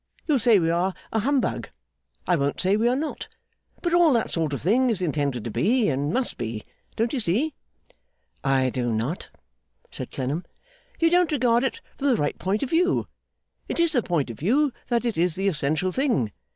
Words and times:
You'll 0.25 0.39
say 0.39 0.57
we 0.57 0.71
are 0.71 0.95
a 1.13 1.19
humbug. 1.19 1.69
I 2.25 2.35
won't 2.35 2.59
say 2.59 2.75
we 2.75 2.87
are 2.87 2.95
not; 2.95 3.27
but 3.83 3.93
all 3.93 4.11
that 4.13 4.31
sort 4.31 4.51
of 4.51 4.59
thing 4.59 4.89
is 4.89 4.99
intended 4.99 5.43
to 5.43 5.51
be, 5.51 5.89
and 5.89 6.11
must 6.11 6.39
be. 6.39 6.63
Don't 6.95 7.13
you 7.13 7.19
see?' 7.19 7.53
'I 8.43 8.71
do 8.71 8.91
not,' 8.91 9.29
said 9.91 10.09
Clennam. 10.09 10.43
'You 10.99 11.11
don't 11.11 11.31
regard 11.31 11.63
it 11.63 11.81
from 11.99 12.07
the 12.07 12.15
right 12.15 12.39
point 12.39 12.63
of 12.63 12.71
view. 12.71 13.07
It 13.69 13.79
is 13.79 13.91
the 13.91 14.01
point 14.01 14.31
of 14.31 14.39
view 14.39 14.73
that 14.87 15.05
is 15.05 15.35
the 15.35 15.47
essential 15.47 15.91
thing. 15.91 16.31